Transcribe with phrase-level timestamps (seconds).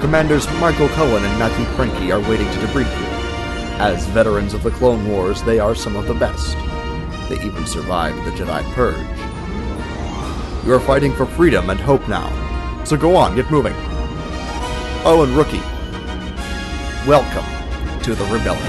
[0.00, 3.06] Commanders Michael Cohen and Matthew Cranky are waiting to debrief you.
[3.80, 6.56] As veterans of the Clone Wars, they are some of the best.
[7.28, 8.96] They even survived the Jedi Purge.
[10.64, 12.28] You are fighting for freedom and hope now.
[12.84, 13.74] So go on, get moving.
[15.04, 15.58] Oh, and Rookie,
[17.08, 17.44] welcome
[18.02, 18.64] to the Rebellion.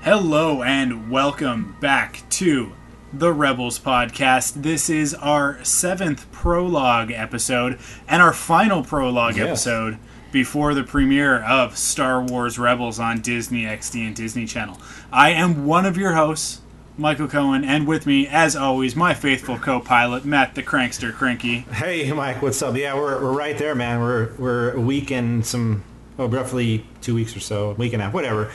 [0.00, 2.72] Hello and welcome back to
[3.12, 4.62] the Rebels podcast.
[4.62, 9.46] This is our seventh prologue episode and our final prologue Yes.
[9.66, 9.98] episode
[10.30, 14.80] before the premiere of Star Wars Rebels on Disney XD and Disney Channel.
[15.12, 16.60] I am one of your hosts,
[16.96, 21.60] Michael Cohen, and with me, as always, my faithful co-pilot Matt the Crankster Cranky.
[21.72, 22.74] Hey, Mike, what's up?
[22.76, 24.00] Yeah, we're, we're right there, man.
[24.00, 25.84] We're we're a week and some,
[26.18, 28.50] oh, roughly two weeks or so, a week and a half, whatever,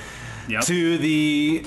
[0.48, 0.64] Yep.
[0.64, 1.64] to the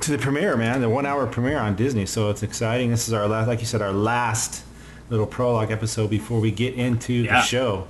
[0.00, 0.80] to the premiere, man.
[0.80, 2.06] The one hour premiere on Disney.
[2.06, 2.90] So it's exciting.
[2.90, 4.64] This is our last, like you said, our last
[5.10, 7.34] little prologue episode before we get into Yeah.
[7.34, 7.86] the show.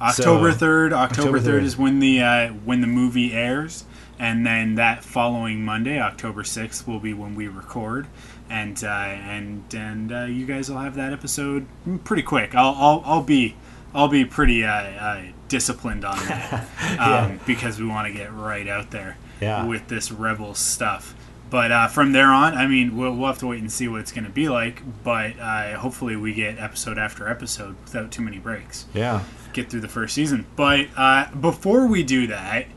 [0.00, 0.92] October third.
[0.92, 1.66] October October third 3rd.
[1.66, 3.84] is when the uh, when the movie airs,
[4.18, 8.08] and then that following Monday, October sixth, will be when we record,
[8.50, 11.66] and uh, and and uh, you guys will have that episode
[12.02, 12.52] pretty quick.
[12.54, 13.54] I'll I'll, I'll be
[13.94, 16.52] I'll be pretty uh, uh, disciplined on that
[16.98, 17.38] um, Yeah.
[17.46, 19.64] because we want to get right out there Yeah.
[19.66, 21.14] with this rebel stuff.
[21.52, 24.00] But uh, from there on, I mean, we'll, we'll have to wait and see what
[24.00, 24.82] it's going to be like.
[25.04, 29.22] But uh, hopefully, we get episode after episode without too many breaks Yeah.
[29.52, 30.46] get through the first season.
[30.56, 32.68] But uh, before we do that,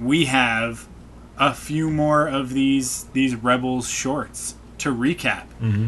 [0.00, 0.88] we have
[1.38, 5.44] a few more of these these Rebels shorts to recap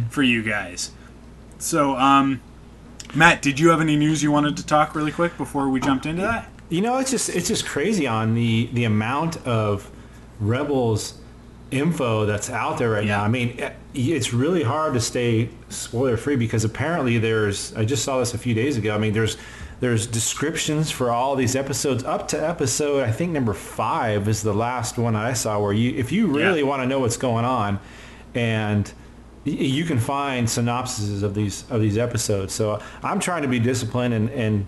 [0.09, 0.93] for you guys.
[1.59, 2.41] So, um,
[3.13, 6.07] Matt, did you have any news you wanted to talk really quick before we jumped
[6.07, 6.49] into that?
[6.69, 9.91] You know, it's just it's just crazy on the the amount of
[10.39, 11.15] rebels
[11.71, 13.19] info that's out there right Yeah.
[13.19, 13.25] now.
[13.25, 18.05] I mean, eh, it's really hard to stay spoiler free because apparently there's I just
[18.05, 18.95] saw this a few days ago.
[18.95, 19.37] I mean, there's
[19.81, 24.53] there's descriptions for all these episodes up to episode I think number 5 is the
[24.53, 26.67] last one I saw where you if you really Yeah.
[26.67, 27.79] want to know what's going on
[28.35, 28.93] and
[29.45, 32.53] you can find synopses of these of these episodes.
[32.53, 34.67] So I'm trying to be disciplined and and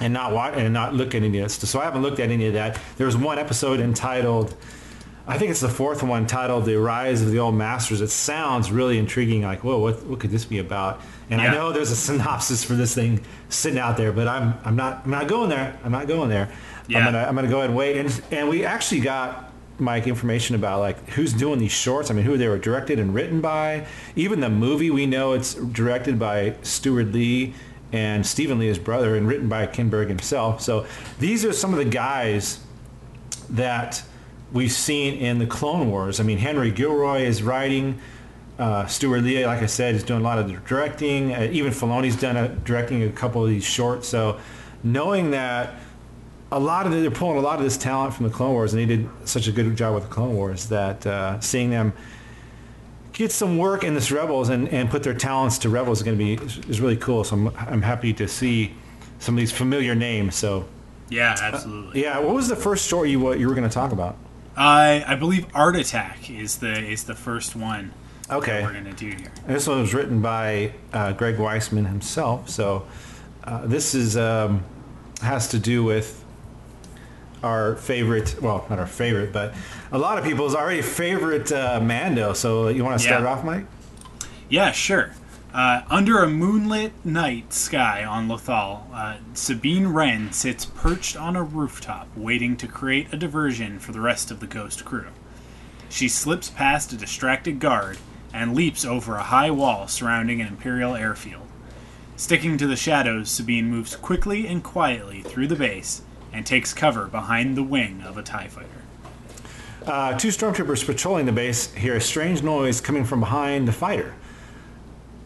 [0.00, 1.70] and not watch and not look at any of this.
[1.70, 2.78] So I haven't looked at any of that.
[2.96, 4.56] There was one episode entitled,
[5.26, 8.72] I think it's the fourth one, titled "The Rise of the Old Masters." It sounds
[8.72, 9.42] really intriguing.
[9.42, 11.00] Like, whoa, what what could this be about?
[11.30, 11.50] And Yeah.
[11.50, 15.02] I know there's a synopsis for this thing sitting out there, but I'm I'm not
[15.04, 15.78] I'm not going there.
[15.84, 16.48] I'm not going there.
[16.88, 16.98] Yeah.
[16.98, 17.96] I'm gonna I'm gonna go ahead and wait.
[17.98, 19.48] And and we actually got.
[19.78, 22.08] Mike, information about like who's doing these shorts.
[22.10, 23.86] I mean, who they were directed and written by.
[24.14, 27.54] Even the movie, we know it's directed by Steward Lee
[27.90, 30.60] and Stephen Lee, his brother, and written by Kinberg himself.
[30.60, 30.86] So
[31.18, 32.60] these are some of the guys
[33.50, 34.04] that
[34.52, 36.20] we've seen in the Clone Wars.
[36.20, 37.98] I mean, Henry Gilroy is writing.
[38.58, 41.34] Uh, Steward Lee, like I said, is doing a lot of directing.
[41.34, 44.06] Uh, even Filoni's done a, directing a couple of these shorts.
[44.08, 44.38] So
[44.84, 45.74] knowing that
[46.50, 48.74] a lot of the, they're pulling a lot of this talent from the Clone Wars,
[48.74, 51.94] and they did such a good job with the Clone Wars that uh, seeing them
[53.12, 56.18] get some work in this Rebels and, and put their talents to Rebels is going
[56.18, 56.34] to be
[56.68, 57.24] is really cool.
[57.24, 58.74] So I'm, I'm happy to see
[59.18, 60.34] some of these familiar names.
[60.34, 60.66] So
[61.08, 62.02] Yeah, absolutely.
[62.02, 64.16] yeah, what was the first story you what you were going to talk about?
[64.56, 67.92] I I believe Art Attack is the is the first one
[68.30, 69.32] Okay, we're gonna do here.
[69.46, 72.48] This one was written by uh, Greg Weisman himself.
[72.48, 72.86] So
[73.44, 74.64] uh, this is um,
[75.20, 76.18] has to do with
[77.42, 79.52] our favorite, well, not our favorite, but
[79.90, 82.32] a lot of people's already favorite uh, Mando.
[82.34, 83.28] So you want to start Yeah.
[83.28, 83.66] off, Mike?
[84.48, 85.12] Yeah, sure.
[85.52, 91.42] Uh, under a moonlit night sky on Lothal, uh, Sabine Wren sits perched on a
[91.42, 95.08] rooftop, waiting to create a diversion for the rest of the Ghost crew.
[95.90, 97.98] She slips past a distracted guard
[98.32, 101.46] and leaps over a high wall surrounding an Imperial airfield.
[102.16, 106.00] Sticking to the shadows, Sabine moves quickly and quietly through the base
[106.32, 108.68] and takes cover behind the wing of a TIE fighter.
[109.84, 114.14] Uh, two stormtroopers patrolling the base hear a strange noise coming from behind the fighter.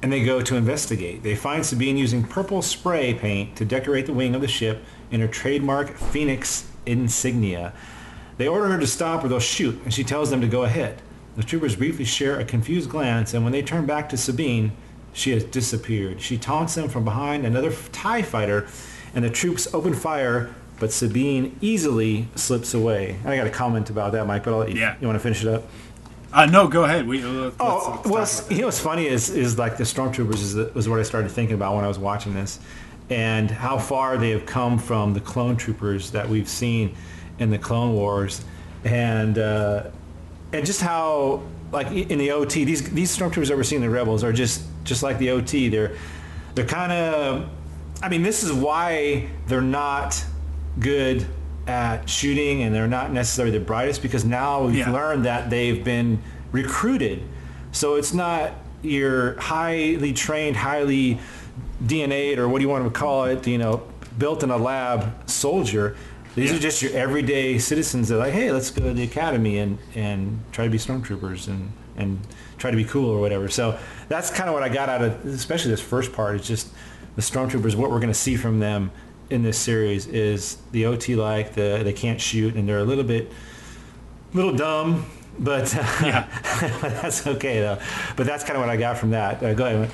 [0.02, 1.22] And they go to investigate.
[1.22, 5.20] They find Sabine using purple spray paint to decorate the wing of the ship in
[5.20, 7.72] her trademark Phoenix insignia.
[8.36, 11.00] They order her to stop or they'll shoot, and she tells them to go ahead.
[11.36, 14.72] The troopers briefly share a confused glance, and when they turn back to Sabine,
[15.14, 16.20] She has disappeared.
[16.20, 18.66] She taunts them from behind another TIE fighter,
[19.14, 23.16] and the troops open fire, but Sabine easily slips away.
[23.24, 24.94] I got a comment about that, Mike, but I'll let you, Yeah.
[25.00, 25.64] you want to finish it up?
[26.36, 27.08] Uh, no, go ahead.
[27.08, 30.54] We, let's, Oh, let's well, you know what's funny is is like the stormtroopers is,
[30.54, 32.60] is what I started thinking about when I was watching this,
[33.08, 36.94] and how far they have come from the clone troopers that we've seen
[37.38, 38.44] in the Clone Wars,
[38.84, 39.84] and uh,
[40.52, 41.42] and just how
[41.72, 45.02] like in the OT these these stormtroopers that we're seeing the Rebels are just just
[45.02, 45.70] like the OT.
[45.70, 45.96] They're
[46.54, 47.48] they're kind of
[48.02, 50.22] I mean this is why they're not
[50.78, 51.26] good
[51.66, 54.90] at shooting and they're not necessarily the brightest because now we've Yeah.
[54.92, 56.18] learned that they've been
[56.52, 57.22] recruited.
[57.72, 58.52] So it's not
[58.82, 61.18] your highly trained, highly
[61.84, 63.82] DNA'd or what do you want to call it, you know,
[64.18, 65.96] built in a lab soldier.
[66.36, 66.56] These Yeah.
[66.56, 69.78] are just your everyday citizens that are like, hey, let's go to the academy and,
[69.94, 72.20] and try to be stormtroopers and, and
[72.58, 73.48] try to be cool or whatever.
[73.48, 73.76] So
[74.08, 76.68] that's kind of what I got out of, especially this first part, is just
[77.16, 78.90] the stormtroopers, what we're going to see from them
[79.30, 83.04] in this series is the OT like, the, they can't shoot and they're a little
[83.04, 83.32] bit,
[84.32, 85.06] little dumb,
[85.38, 86.26] but Yeah.
[86.80, 87.78] that's okay though.
[88.16, 89.42] But that's kind of what I got from that.
[89.42, 89.90] Uh, go ahead.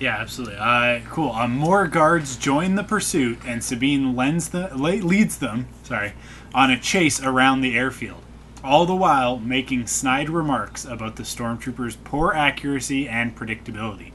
[0.00, 0.56] Yeah, absolutely.
[0.58, 1.32] Uh, cool.
[1.32, 6.12] Uh, more guards join the pursuit, and Sabine lends the, leads them sorry,
[6.54, 8.22] on a chase around the airfield,
[8.62, 14.12] all the while making snide remarks about the stormtroopers' poor accuracy and predictability.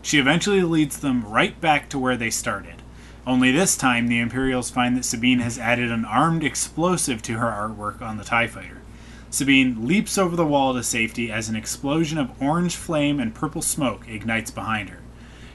[0.00, 2.81] She eventually leads them right back to where they started.
[3.26, 7.46] Only this time, the Imperials find that Sabine has added an armed explosive to her
[7.46, 8.82] artwork on the TIE fighter.
[9.30, 13.62] Sabine leaps over the wall to safety as an explosion of orange flame and purple
[13.62, 15.00] smoke ignites behind her.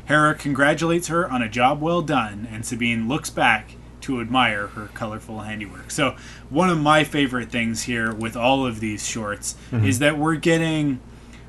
[0.05, 4.89] Hera congratulates her on a job well done, and Sabine looks back to admire her
[4.93, 5.91] colorful handiwork.
[5.91, 6.15] So,
[6.49, 9.85] one of my favorite things here with all of these shorts mm-hmm.
[9.85, 11.01] is that we're getting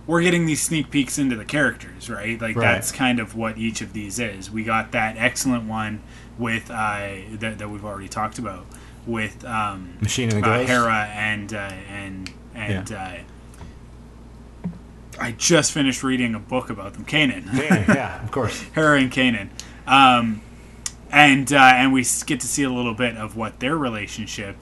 [0.08, 2.40] we're getting these sneak peeks into the characters, right?
[2.40, 2.72] Like Right.
[2.72, 4.50] that's kind of what each of these is.
[4.50, 6.00] We got that excellent one
[6.38, 8.64] with uh, that, that we've already talked about
[9.06, 13.12] with um, Machine and the uh, Hera and uh, and and uh,
[15.20, 17.52] I just finished reading a book about them, Kanan.
[17.52, 18.62] Yeah, yeah, of course.
[18.74, 19.48] Hera and Kanan,
[19.86, 20.40] um,
[21.10, 24.56] and uh, and we get to see a little bit of what their relationship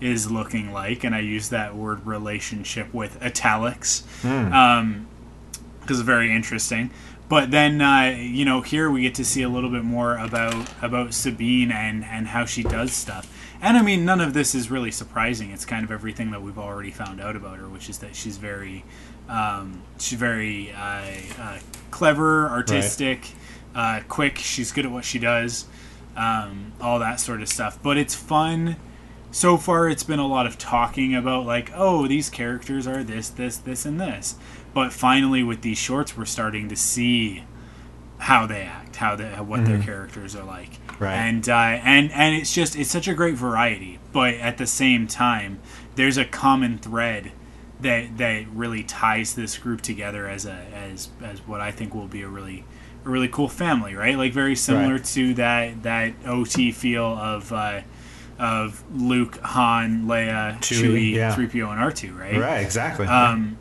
[0.00, 6.90] is looking like, and I use that word relationship with italics because it's very interesting.
[7.28, 10.68] But then uh, you know here we get to see a little bit more about
[10.82, 13.30] about Sabine and and how she does stuff.
[13.60, 15.50] And I mean, none of this is really surprising.
[15.50, 18.36] It's kind of everything that we've already found out about her, which is that she's
[18.36, 18.84] very,
[19.28, 21.02] um, she's very uh,
[21.40, 21.58] uh,
[21.90, 23.32] clever, artistic,
[23.74, 24.38] uh, quick.
[24.38, 25.66] She's good at what she does,
[26.16, 27.82] um, all that sort of stuff.
[27.82, 28.76] But it's fun.
[29.30, 33.28] So far, it's been a lot of talking about like, oh, these characters are this,
[33.28, 34.36] this, this, and this.
[34.72, 37.44] But finally, with these shorts, we're starting to see
[38.18, 41.14] how they act, how they, what their characters are like, Right.
[41.14, 43.98] and uh, and and it's just it's such a great variety.
[44.12, 45.60] But at the same time,
[45.94, 47.30] there's a common thread
[47.80, 52.08] that that really ties this group together as a as as what I think will
[52.08, 52.64] be a really
[53.04, 54.16] a really cool family, right?
[54.16, 55.04] Like very similar Right.
[55.04, 57.82] to that that OT feel of uh,
[58.38, 61.34] of Luke, Han, Leia, Chewie, yeah.
[61.34, 62.36] 3PO, and R2, right?
[62.38, 63.06] Right, exactly.
[63.06, 63.58] um,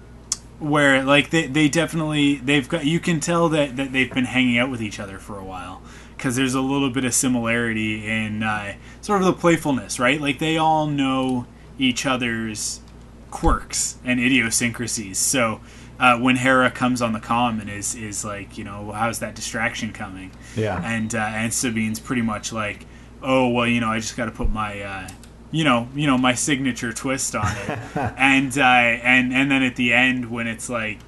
[0.59, 4.57] where like they, they definitely they've got you can tell that, that they've been hanging
[4.57, 5.83] out with each other for a while
[6.15, 10.39] because there's a little bit of similarity in uh, sort of the playfulness right like
[10.39, 11.45] they all know
[11.77, 12.81] each other's
[13.29, 15.61] quirks and idiosyncrasies so
[15.99, 19.35] uh, when Hera comes on the comm and is is like you know how's that
[19.35, 20.81] distraction coming Yeah.
[20.83, 22.87] and uh, and Sabine's pretty much like
[23.21, 25.09] oh well you know I just got to put my uh,
[25.51, 27.79] you know you know my signature twist on it.
[28.17, 30.99] And uh, and and then at the end when it's like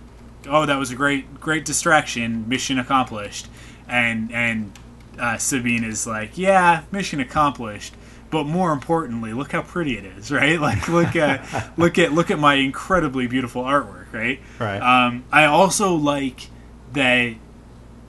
[0.48, 3.48] oh that was a great great distraction mission accomplished.
[3.88, 4.78] And and
[5.20, 7.96] uh, Sabine is like yeah mission accomplished.
[8.32, 10.60] But more importantly look how pretty it is right?
[10.60, 14.40] Like look at look at look at my incredibly beautiful artwork right?
[14.58, 14.80] Right.
[14.82, 16.48] um, I also like
[16.94, 17.36] that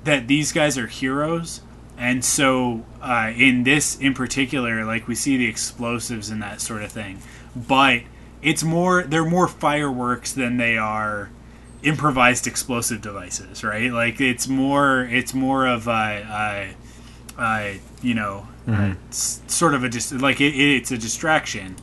[0.04, 1.62] that these guys are heroes.
[1.98, 6.82] And so uh, in this in particular like we see the explosives and that sort
[6.82, 7.18] of thing.
[7.56, 8.02] But
[8.42, 11.30] it's more they're more fireworks than they are
[11.82, 13.90] improvised explosive devices right?
[13.90, 16.70] Like it's more it's more of a,
[17.38, 18.48] a, a you know
[19.08, 21.76] s- sort of a just like it, it's a distraction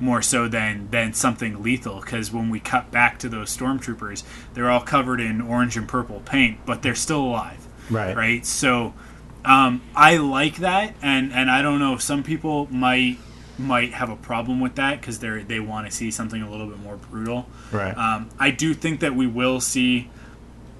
[0.00, 2.00] more so than than something lethal.
[2.00, 4.22] Because when we cut back to those stormtroopers
[4.54, 7.66] they're all covered in orange and purple paint but they're still alive.
[7.90, 8.16] Right.
[8.16, 8.46] right?
[8.46, 8.94] So
[9.44, 13.18] um, i like that and and i don't know if some people might
[13.58, 16.66] might have a problem with that because they they want to see something a little
[16.66, 17.96] bit more brutal Right.
[17.96, 20.10] um, i do think that we will see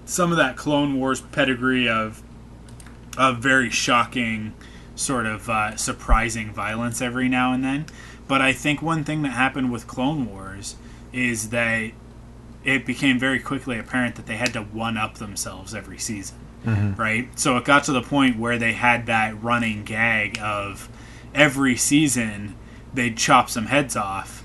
[0.04, 2.23] some of that Clone Wars pedigree of
[3.16, 4.52] of very shocking,
[4.97, 7.87] sort of uh, surprising violence every now and then.
[8.26, 10.76] But I think one thing that happened with Clone Wars
[11.12, 11.92] is that
[12.64, 17.28] it became very quickly apparent that they had to one up themselves every season, right?
[17.38, 20.88] So it got to the point where they had that running gag of
[21.35, 22.54] every season
[22.95, 24.45] they'd chop some heads off,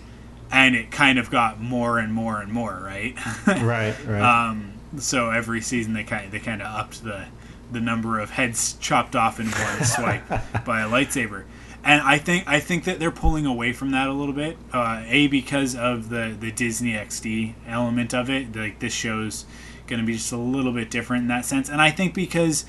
[0.51, 3.15] and it kind of got more and more and more, right?
[3.47, 4.21] Right, right.
[4.21, 7.25] Um, so every season they kind of, they kind of upped the
[7.69, 10.27] the number of heads chopped off in one swipe
[10.65, 11.43] by a lightsaber.
[11.83, 14.57] And I think I think that they're pulling away from that a little bit.
[14.73, 18.55] Uh, a because of the the Disney XD element of it.
[18.55, 19.45] Like this show's
[19.87, 21.69] going to be just a little bit different in that sense.
[21.69, 22.65] And I think because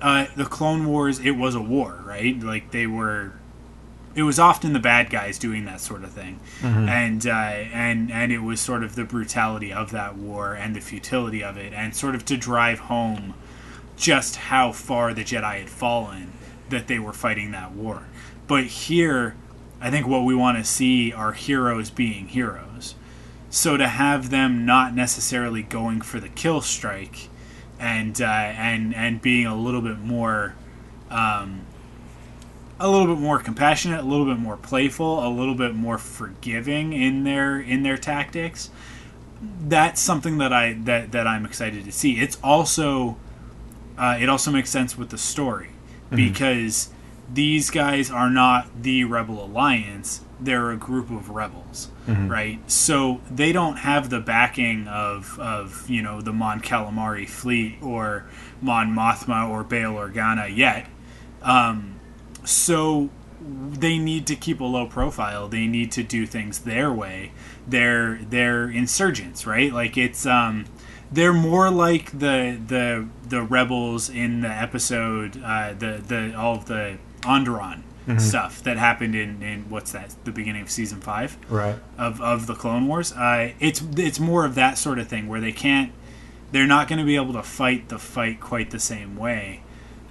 [0.00, 2.38] uh, the Clone Wars, it was a war, right?
[2.40, 3.32] Like they were
[4.14, 6.38] it was often the bad guys doing that sort of thing,
[6.88, 10.80] and uh, and and it was sort of the brutality of that war and the
[10.80, 13.34] futility of it, and sort of to drive home
[13.96, 16.32] just how far the Jedi had fallen
[16.70, 18.04] that they were fighting that war.
[18.46, 19.36] But here,
[19.80, 22.94] I think what we want to see are heroes being heroes.
[23.54, 27.28] So to have them not necessarily going for the kill strike,
[27.78, 30.56] and uh, and and being a little bit more.
[31.08, 31.60] Um,
[32.80, 36.92] a little bit more compassionate, a little bit more playful, a little bit more forgiving
[36.92, 38.70] in their in their tactics.
[39.60, 42.18] That's something that I that that I'm excited to see.
[42.18, 43.16] It's also
[43.96, 45.70] uh, it also makes sense with the story
[46.10, 46.90] because
[47.32, 51.90] these guys are not the Rebel Alliance; they're a group of rebels,
[52.28, 52.58] right?
[52.70, 58.26] So they don't have the backing of of you know the Mon Calamari fleet or
[58.60, 60.88] Mon Mothma or Bail Organa yet
[62.44, 65.48] so they need to keep a low profile.
[65.48, 67.32] They need to do things their way.
[67.66, 69.72] They're they're insurgents, right?
[69.72, 70.66] Like it's um
[71.12, 76.66] they're more like the the the rebels in the episode uh, the the all of
[76.66, 77.82] the Onderon
[78.18, 81.76] stuff that happened in in what's that the beginning of season five right.
[81.96, 83.12] of, of the Clone Wars.
[83.12, 85.92] Uh, it's it's more of that sort of thing where they can't,
[86.52, 89.62] they're not going to be able to fight the fight quite the same way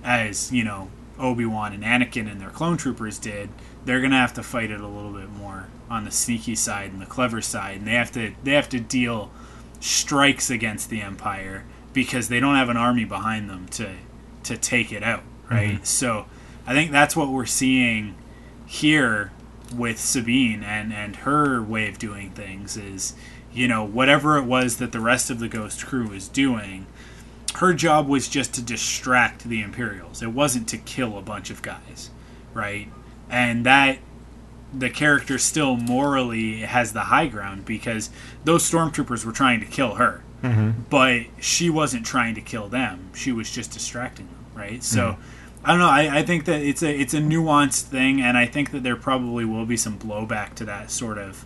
[0.04, 0.90] as you know
[1.20, 3.50] Obi Wan and Anakin and their clone troopers did.
[3.86, 6.92] They're going to have to fight it a little bit more on the sneaky side
[6.92, 9.32] and the clever side, and they have to they have to deal
[9.80, 13.94] strikes against the Empire because they don't have an army behind them to
[14.44, 15.86] to take it out, right?
[15.86, 16.26] So
[16.66, 18.16] I think that's what we're seeing
[18.66, 19.32] here
[19.76, 23.16] with Sabine and and her way of doing things is
[23.52, 26.86] you know whatever it was that the rest of the Ghost crew was doing
[27.56, 30.24] her job was just to distract the Imperials.
[30.24, 32.10] It wasn't to kill a bunch of guys
[32.54, 32.88] right?
[33.30, 33.98] And that
[34.74, 38.10] the character still morally has the high ground because
[38.44, 40.24] those stormtroopers were trying to kill her.
[40.44, 40.82] Mm-hmm.
[40.90, 43.10] But she wasn't trying to kill them.
[43.16, 44.84] She was just distracting them right?
[44.84, 45.22] So mm-hmm.
[45.64, 45.90] I don't know.
[45.90, 48.96] I, I think that it's a it's a nuanced thing, and I think that there
[48.96, 51.46] probably will be some blowback to that sort of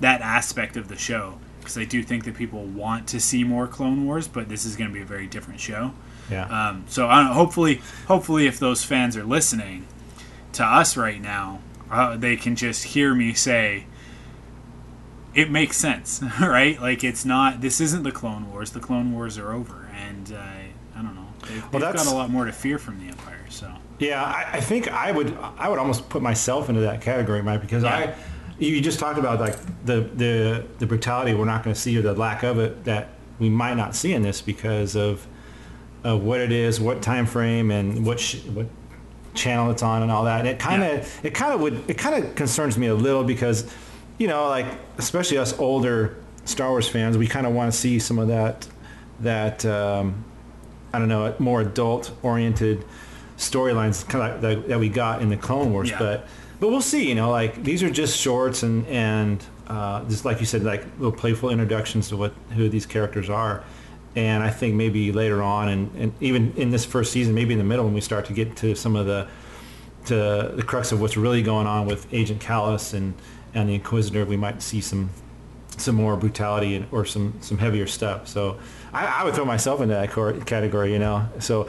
[0.00, 3.66] that aspect of the show because I do think that people want to see more
[3.66, 5.92] Clone Wars, but this is going to be a very different show.
[6.30, 6.46] Yeah.
[6.46, 9.86] Um, so I don't know, hopefully, hopefully, if those fans are listening
[10.52, 13.86] to us right now, uh, they can just hear me say
[15.34, 16.80] it makes sense, right?
[16.80, 17.60] Like it's not.
[17.60, 18.70] This isn't the Clone Wars.
[18.72, 21.26] The Clone Wars are over, and uh, I don't know.
[21.46, 23.29] They've, Well, they've got a lot more to fear from the Empire.
[23.50, 27.42] So Yeah, I, I think I would I would almost put myself into that category,
[27.42, 27.94] Mike, because Yeah.
[27.94, 28.14] I
[28.58, 32.02] you just talked about like the the the brutality we're not going to see or
[32.02, 35.26] the lack of it that we might not see in this because of
[36.04, 38.66] of what it is, what time frame, and what sh- what
[39.34, 40.40] channel it's on, and all that.
[40.40, 43.24] And it kind of it kind of would it kind of concerns me a little
[43.24, 43.70] because
[44.18, 44.66] you know like
[44.98, 48.66] especially us older Star Wars fans, we kind of want to see some of that
[49.20, 50.22] that um,
[50.92, 52.84] I don't know more adult oriented
[53.40, 55.98] storylines kind of that, that we got in the Clone Wars, Yeah.
[55.98, 56.26] but
[56.60, 57.08] but we'll see.
[57.08, 60.84] You know, like these are just shorts and and uh, just like you said, like
[60.98, 63.64] little playful introductions to what who these characters are.
[64.16, 67.58] And I think maybe later on, and, and even in this first season, maybe in
[67.58, 69.26] the middle, when we start to get to some of the
[70.06, 73.14] to the crux of what's really going on with Agent Kallus and
[73.54, 75.10] and the Inquisitor, we might see some
[75.76, 78.28] some more brutality and, or some some heavier stuff.
[78.28, 78.58] So
[78.92, 80.10] I, I would throw myself into that
[80.44, 81.26] category, you know.
[81.38, 81.68] So,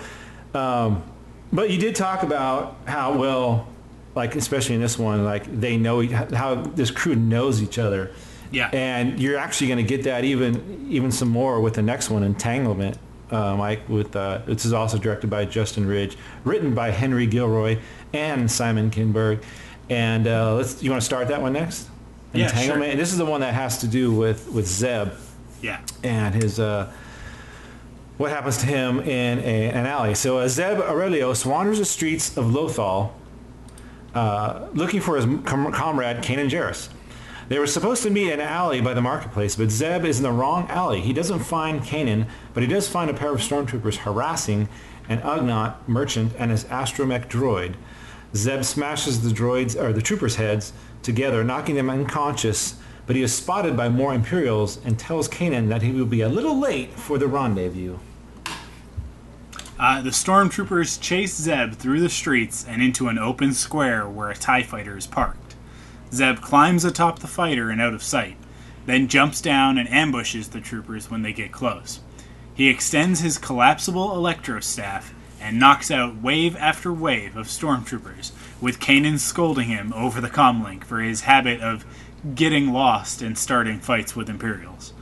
[0.54, 1.04] um,
[1.52, 3.68] but you did talk about how well,
[4.16, 8.12] like especially in this one, like they know how this crew knows each other.
[8.52, 8.70] Yeah.
[8.74, 12.24] And you're actually going to get that even even some more with the next one,
[12.24, 12.98] Entanglement.
[13.30, 17.80] Uh, Mike, with uh, this is also directed by Justin Ridge, written by Henry Gilroy
[18.12, 19.42] and Simon Kinberg.
[19.90, 21.88] And uh, let's you want to start that one next?
[22.34, 22.58] Yeah, sure.
[22.58, 22.92] Entanglement.
[22.92, 25.14] And this is the one that has to do with with Zeb
[25.62, 26.92] yeah, and his uh
[28.22, 30.14] what happens to him in a, an alley.
[30.14, 33.14] So uh, Zeb Orrelios wanders the streets of Lothal
[34.14, 36.90] uh, looking for his com- comrade Kanan Jarrus.
[37.50, 40.24] They were supposed to meet in an alley by the marketplace, but Zeb is in
[40.24, 41.02] the wrong alley.
[41.02, 44.70] He doesn't find Kanan, but he does find a pair of stormtroopers harassing
[45.10, 47.74] an Ugnaught merchant and his astromech droid.
[48.36, 52.76] Zeb smashes the droids or the troopers' heads together, knocking them unconscious.
[53.08, 56.30] But he is spotted by more Imperials and tells Kanan that he will be a
[56.30, 57.98] little late for the rendezvous.
[59.82, 64.36] Uh, the stormtroopers chase Zeb through the streets and into an open square where a
[64.36, 65.56] TIE fighter is parked.
[66.14, 68.38] Zeb climbs atop the fighter and out of sight,
[68.86, 72.02] then jumps down and ambushes the troopers when they get close.
[72.54, 78.80] He extends his collapsible electro staff and knocks out wave after wave of stormtroopers, with
[78.80, 81.86] Kanan scolding him over the comlink for his habit of
[82.36, 84.94] getting lost and starting fights with Imperials.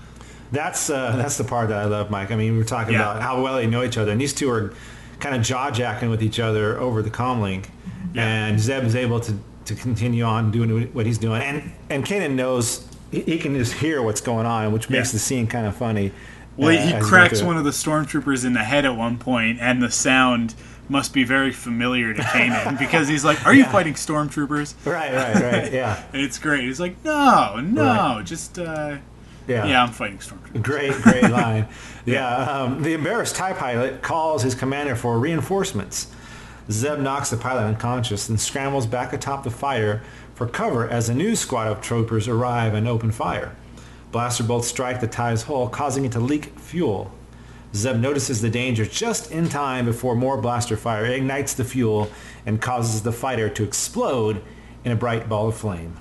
[0.52, 2.32] That's uh, that's the part that I love, Mike.
[2.32, 3.02] I mean, we were talking Yeah.
[3.12, 4.74] about how well they know each other, and these two are
[5.20, 7.66] kind of jaw jacking with each other over the comlink,
[8.14, 8.26] Yeah.
[8.48, 9.34] and Zeb is able to,
[9.66, 13.74] to continue on doing what he's doing, and and Kanan knows he, he can just
[13.74, 15.14] hear what's going on, which makes Yeah.
[15.14, 16.12] the scene kind of funny.
[16.58, 18.96] Well, uh, he as you go cracks one of the stormtroopers in the head at
[18.96, 20.56] one point, and the sound
[20.92, 23.72] must be very familiar to Kanan because he's like, "Are you Yeah.
[23.72, 25.72] fighting stormtroopers?" Right, right, right.
[25.72, 26.64] Yeah, And it's great.
[26.64, 27.84] He's like, "No, no,
[28.16, 28.26] Right.
[28.26, 28.98] just uh,
[29.50, 29.66] yeah.
[29.66, 31.68] yeah, I'm fighting stormtroopers." Great, great line.
[32.06, 36.08] Yeah, um, the embarrassed TIE pilot calls his commander for reinforcements.
[36.72, 40.04] Zeb knocks the pilot unconscious and scrambles back atop the fire
[40.36, 43.56] for cover as a new squad of troopers arrive and open fire.
[44.12, 47.12] Blaster bolts strike the TIE's hull, causing it to leak fuel.
[47.76, 52.10] Zeb notices the danger just in time before more blaster fire ignites the fuel
[52.46, 54.42] and causes the fighter to explode
[54.84, 55.96] in a bright ball of flame.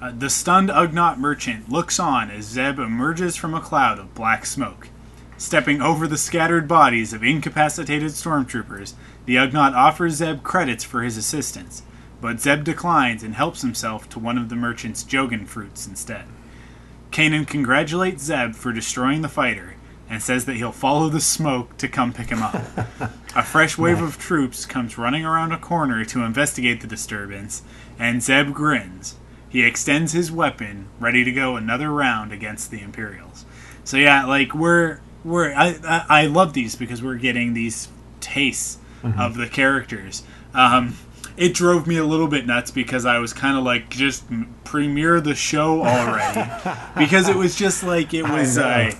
[0.00, 4.44] Uh, the stunned Ugnaught merchant looks on as Zeb emerges from a cloud of black
[4.44, 4.88] smoke.
[5.38, 11.16] Stepping over the scattered bodies of incapacitated stormtroopers, the Ugnaught offers Zeb credits for his
[11.16, 11.82] assistance,
[12.20, 16.24] but Zeb declines and helps himself to one of the merchant's Jogan fruits instead.
[17.10, 19.76] Kanan congratulates Zeb for destroying the fighter
[20.08, 22.54] and says that he'll follow the smoke to come pick him up.
[23.34, 27.62] a fresh wave of troops comes running around a corner to investigate the disturbance,
[27.98, 29.16] and Zeb grins.
[29.48, 33.44] He extends his weapon, ready to go another round against the Imperials.
[33.84, 37.88] So yeah, like we're we're I I, I love these because we're getting these
[38.20, 38.78] tastes
[39.18, 40.24] of the characters.
[40.52, 40.96] Um,
[41.36, 44.24] it drove me a little bit nuts because I was kind of like just
[44.64, 46.50] premiere the show already
[46.98, 48.92] because it was just like it was uh,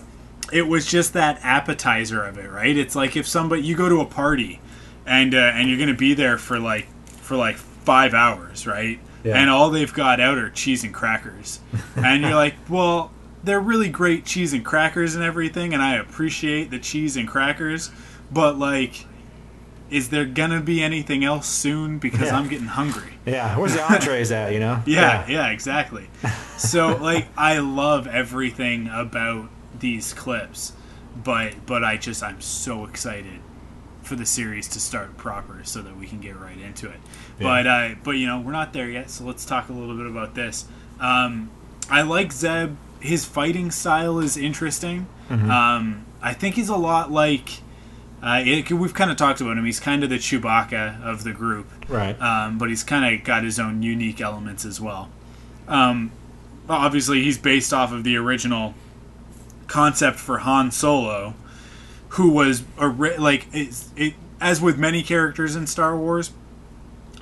[0.53, 2.77] it was just that appetizer of it, right?
[2.77, 4.61] It's like if somebody you go to a party
[5.05, 9.01] and uh, and you're gonna be there for like for like five hours, right?
[9.27, 9.39] Yeah.
[9.41, 11.61] And all they've got out are cheese and crackers,
[11.97, 13.11] and you're like, well,
[13.45, 17.91] they're really great cheese and crackers and everything, and I appreciate the cheese and crackers,
[18.31, 19.07] but like,
[19.91, 21.99] is there gonna be anything else soon?
[21.99, 22.37] Because Yeah.
[22.39, 23.15] I'm getting hungry.
[23.25, 24.83] Yeah, where's the entrees at, you know?
[24.87, 26.09] Yeah, yeah, exactly.
[26.57, 30.73] So like I love everything about these clips,
[31.23, 33.41] but but I just I'm so excited
[34.07, 37.01] for the series to start proper so that we can get right into it.
[37.41, 40.07] But uh but you know, we're not there yet, so let's talk a little bit
[40.07, 40.65] about this.
[41.01, 41.51] Um
[41.91, 45.07] I like Zeb his fighting style is interesting.
[45.31, 47.61] Um I think he's a lot like
[48.23, 49.65] uh, it, we've kind of talked about him.
[49.67, 52.21] He's kind of the Chewbacca of the group Right.
[52.21, 55.11] um, but he's kind of got his own unique elements as well.
[55.69, 56.11] Um,
[56.69, 58.75] obviously, he's based off of the original
[59.67, 61.35] concept for Han Solo,
[62.17, 66.33] who was a like it's, it as with many characters in Star Wars.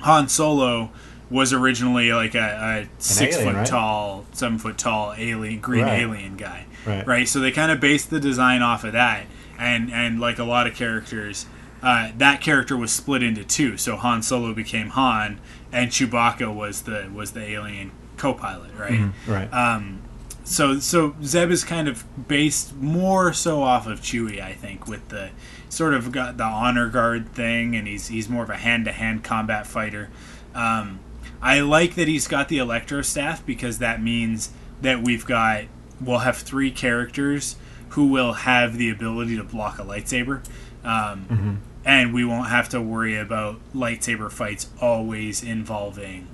[0.01, 0.91] Han Solo
[1.29, 3.67] was originally like a, a six alien, foot right?
[3.67, 6.01] tall, seven foot tall alien, green Right.
[6.01, 7.07] alien guy, Right.
[7.07, 7.27] right?
[7.27, 9.25] So they kind of based the design off of that,
[9.57, 11.47] and and like a lot of characters,
[11.81, 13.77] uh, that character was split into two.
[13.77, 15.39] So Han Solo became Han,
[15.71, 19.09] and Chewbacca was the was the alien co-pilot, right?
[19.27, 19.51] right.
[19.51, 20.01] Um,
[20.45, 25.09] so so Zeb is kind of based more so off of Chewie, I think, with
[25.09, 25.31] the
[25.69, 28.91] sort of got the honor guard thing, and he's he's more of a hand to
[28.93, 30.09] hand combat fighter.
[30.53, 30.99] Um,
[31.41, 35.63] I like that he's got the electro staff because that means that we've got
[35.99, 37.55] we'll have three characters
[37.89, 40.43] who will have the ability to block a lightsaber.
[40.83, 46.27] Um, And we won't have to worry about lightsaber fights always involving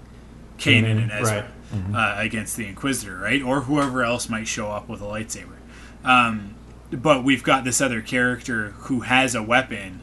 [0.58, 1.52] Kanan and Ezra
[1.94, 3.42] uh, against the Inquisitor, right?
[3.42, 5.58] Or whoever else might show up with a lightsaber.
[6.04, 6.56] Um,
[6.92, 10.02] but we've got this other character who has a weapon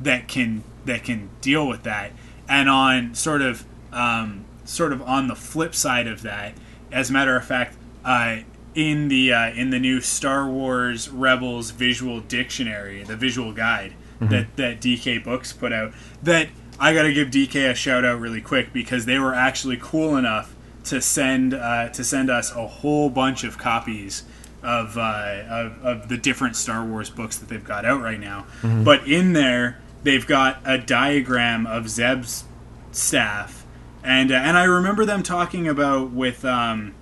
[0.00, 2.12] that can that can deal with that.
[2.48, 6.54] And on sort of um, sort of on the flip side of that,
[6.90, 8.38] as a matter of fact, uh,
[8.74, 14.56] in the uh, in the new Star Wars Rebels visual dictionary, the visual guide that
[14.56, 15.92] that DK Books put out.
[16.22, 16.48] That
[16.78, 20.16] I got to give DK a shout out really quick because they were actually cool
[20.16, 24.24] enough to send uh, to send us a whole bunch of copies
[24.62, 28.46] of, uh, of of the different Star Wars books that they've got out right now.
[28.62, 32.44] But in there, they've got a diagram of Zeb's
[32.92, 33.64] staff,
[34.04, 36.94] and uh, and I remember them talking about with um,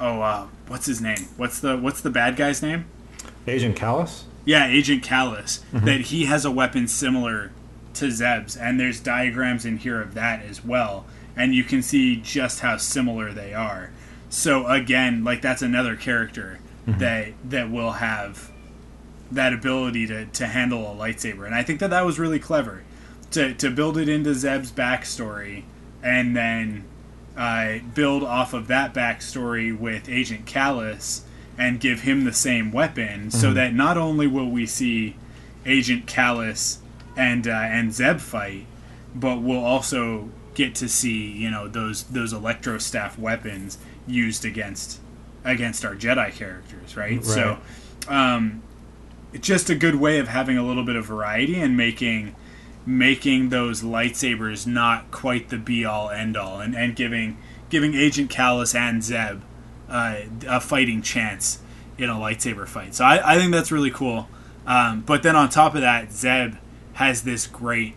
[0.00, 1.28] oh uh, what's his name?
[1.36, 2.86] What's the what's the bad guy's name?
[3.46, 4.24] Agent Kallus.
[4.44, 5.60] Yeah, Agent Kallus.
[5.72, 7.52] That he has a weapon similar
[7.94, 11.04] to Zeb's, and there's diagrams in here of that as well,
[11.36, 13.90] and you can see just how similar they are.
[14.28, 18.50] So again, like that's another character that that will have
[19.30, 22.82] that ability to, to handle a lightsaber, and I think that that was really clever.
[23.32, 25.64] To to build it into Zeb's backstory,
[26.02, 26.84] and then
[27.36, 31.22] uh, build off of that backstory with Agent Kallus
[31.56, 35.16] and give him the same weapon, so that not only will we see
[35.64, 36.78] Agent Kallus
[37.16, 38.66] and uh, and Zeb fight,
[39.14, 45.00] but we'll also get to see you know those those electro staff weapons used against
[45.44, 47.24] against our Jedi characters, right?
[47.24, 47.58] So,
[48.08, 48.62] um,
[49.32, 52.34] it's just a good way of having a little bit of variety and making
[52.86, 58.30] making those lightsabers not quite the be all end all, and, and giving giving Agent
[58.30, 59.42] Kallus and Zeb
[59.88, 61.60] uh, a fighting chance
[61.98, 62.94] in a lightsaber fight.
[62.94, 64.28] So I, I think that's really cool.
[64.66, 66.54] Um, but then on top of that, Zeb
[66.94, 67.94] has this great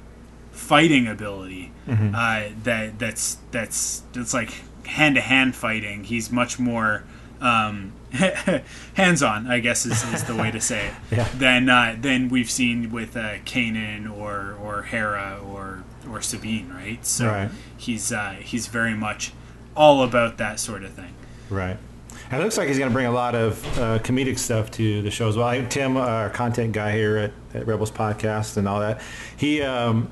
[0.54, 4.54] fighting ability uh, that that's that's that's like
[4.88, 6.06] hand to hand fighting.
[6.06, 7.04] He's much more
[7.42, 7.92] um,
[8.94, 10.94] hands on, I guess is, is the way to say it.
[11.18, 11.28] Yeah.
[11.36, 17.06] Than uh, than we've seen with uh, Kanan or or Hera or or Sabine, right?
[17.06, 17.50] So Right.
[17.78, 19.34] he's uh, he's very much
[19.76, 21.14] all about that sort of thing.
[21.50, 21.78] Right.
[22.32, 25.02] And it looks like he's going to bring a lot of uh, comedic stuff to
[25.02, 25.48] the show as well.
[25.48, 29.02] I- Tim, our content guy here at, at Rebels Podcast and all that,
[29.36, 30.10] he um,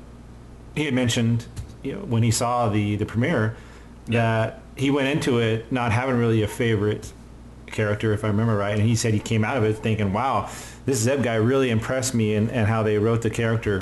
[0.74, 1.46] he had mentioned
[1.82, 3.56] you know, when he saw the the premiere
[4.06, 7.12] that he went into it not having really a favorite
[7.66, 10.48] character, if I remember right, and he said he came out of it thinking, "Wow,
[10.86, 13.80] this Zeb guy really impressed me," and, and how they wrote the character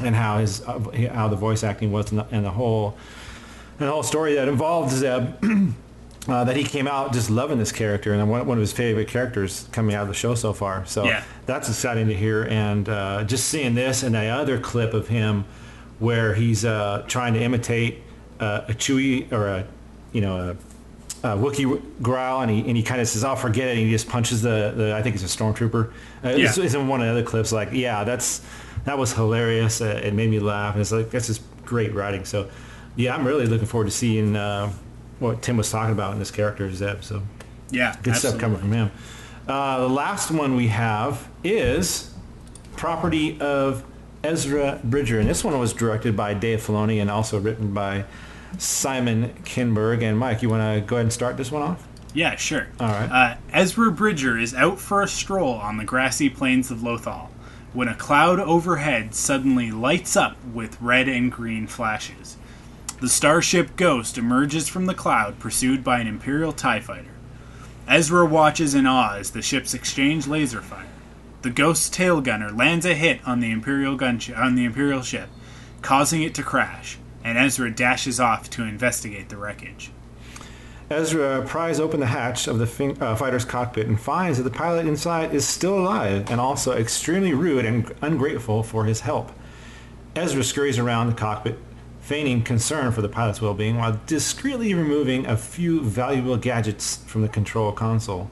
[0.00, 0.78] and how his uh,
[1.12, 2.96] how the voice acting was and the, and the whole
[3.78, 5.34] and the whole story that involved Zeb.
[6.28, 9.08] Uh, that he came out just loving this character and one, one of his favorite
[9.08, 10.84] characters coming out of the show so far.
[10.84, 11.24] So Yeah.
[11.46, 12.42] that's exciting to hear.
[12.44, 15.46] And uh, just seeing this and the other clip of him
[16.00, 18.02] where he's uh, trying to imitate
[18.40, 19.66] uh, a Chewie or a,
[20.12, 20.56] you know,
[21.22, 23.80] a, a Wookiee growl, and he and he kind of says, "I'll forget it," and
[23.80, 25.88] he just punches the, the I think it's a stormtrooper.
[26.24, 26.64] Uh, it's, Yeah.
[26.64, 27.52] it's in one of the other clips.
[27.52, 28.40] Like, yeah, that's
[28.86, 29.80] that was hilarious.
[29.82, 32.24] Uh, it made me laugh, and it's like that's just great writing.
[32.24, 32.48] So,
[32.96, 34.72] yeah, I'm really looking forward to seeing uh,
[35.18, 37.02] what Tim was talking about in this character Zeb.
[37.04, 37.22] So
[37.70, 38.90] Yeah, good stuff coming from him.
[39.46, 42.12] Uh, the last one we have is
[42.76, 43.84] property of
[44.22, 48.04] Ezra Bridger, and this one was directed by Dave Filoni and also written by
[48.58, 50.02] Simon Kinberg.
[50.02, 51.86] And Mike, you want to go ahead and start this one off?
[52.12, 52.68] Yeah, sure.
[52.78, 53.10] All right.
[53.10, 57.28] Uh, Ezra Bridger is out for a stroll on the grassy plains of Lothal
[57.72, 62.36] when a cloud overhead suddenly lights up with red and green flashes.
[63.00, 67.12] The starship Ghost emerges from the cloud, pursued by an Imperial TIE fighter.
[67.88, 70.86] Ezra watches in awe as the ships exchange laser fire.
[71.42, 73.98] The Ghost tail gunner lands a hit on the Imperial
[74.36, 75.30] on the Imperial ship,
[75.80, 79.90] causing it to crash, and Ezra dashes off to investigate the wreckage.
[80.90, 84.50] Ezra pries open the hatch of the fin- uh, fighter's cockpit and finds that the
[84.50, 89.32] pilot inside is still alive and also extremely rude and ungrateful for his help.
[90.16, 91.58] Ezra scurries around the cockpit,
[92.00, 97.28] feigning concern for the pilot's well-being while discreetly removing a few valuable gadgets from the
[97.28, 98.28] control console.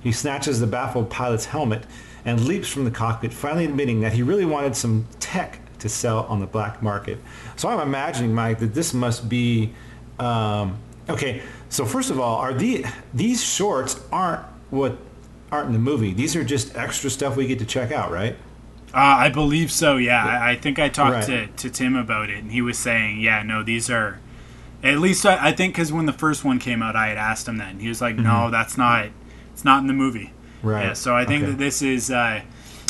[0.00, 1.84] He snatches the baffled pilot's helmet
[2.24, 6.20] and leaps from the cockpit, finally admitting that he really wanted some tech to sell
[6.24, 7.18] on the black market.
[7.56, 9.72] So I'm imagining, Mike, that this must be
[10.18, 11.42] um, okay.
[11.68, 14.96] So first of all, are the these shorts aren't what
[15.52, 16.12] aren't in the movie?
[16.12, 18.36] These are just extra stuff we get to check out, right?
[18.94, 19.96] Uh, I believe so.
[19.96, 21.48] Yeah, I, I think I talked Right.
[21.48, 24.20] to, to Tim about it, and he was saying, "Yeah, no, these are."
[24.84, 27.48] At least I, I think because when the first one came out, I had asked
[27.48, 29.06] him that, and he was like, "No, that's not.
[29.52, 30.32] It's not in the movie."
[30.64, 30.86] Right.
[30.86, 30.92] Yeah.
[30.94, 31.52] So I think Okay.
[31.52, 32.10] that this is.
[32.10, 32.40] Uh,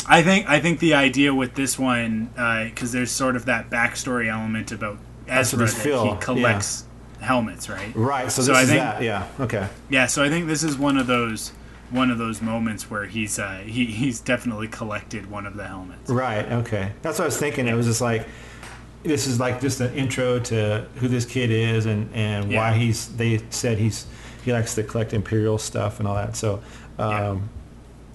[0.07, 2.29] I think I think the idea with this one,
[2.69, 6.85] because there's sort of that backstory element about Ezra that he collects
[7.21, 7.91] helmets, right?
[7.95, 8.31] Right.
[8.31, 9.01] So, So I is think- that.
[9.01, 9.25] Yeah.
[9.39, 9.67] Okay.
[9.89, 11.51] Yeah, so I think this is one of those
[11.91, 16.09] one of those moments where he's uh, he he's definitely collected one of the helmets.
[16.09, 16.51] Right.
[16.51, 16.91] Okay.
[17.01, 17.67] That's what I was thinking.
[17.67, 18.27] It was just like
[19.03, 23.07] this is like just an intro to who this kid is and and why he's.
[23.15, 24.05] They said he's
[24.43, 26.35] he likes to collect Imperial stuff and all that.
[26.35, 26.61] So.
[26.99, 27.37] Um, Yeah.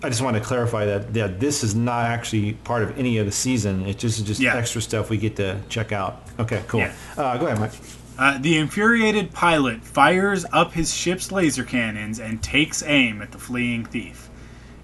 [0.03, 3.27] I just want to clarify that that this is not actually part of any of
[3.27, 3.87] the season.
[3.87, 4.57] It just is just Yeah.
[4.57, 6.23] extra stuff we get to check out.
[6.39, 6.81] Okay, cool.
[6.81, 6.93] Yeah.
[7.19, 7.73] Uh, go ahead, Mike.
[8.19, 13.39] Uh, the infuriated pilot fires up his ship's laser cannons and takes aim at the
[13.39, 14.29] fleeing thief.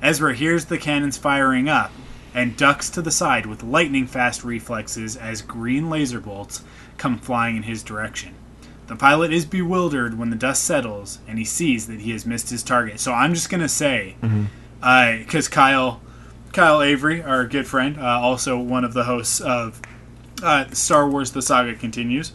[0.03, 1.91] Ezra hears the cannons firing up
[2.35, 6.63] and ducks to the side with lightning fast reflexes as green laser bolts
[6.99, 8.35] come flying in his direction.
[8.87, 12.51] The pilot is bewildered when the dust settles and he sees that he has missed
[12.51, 13.01] his target.
[13.01, 14.17] So I'm just going to say,
[14.81, 16.01] because Kyle,
[16.53, 19.81] Kyle Avery, our good friend, uh, also one of the hosts of
[20.43, 22.33] uh, Star Wars The Saga Continues,